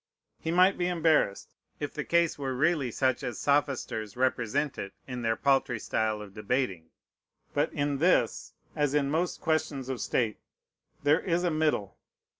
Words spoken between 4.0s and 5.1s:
represent it